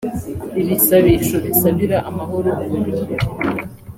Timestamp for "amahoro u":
2.09-2.75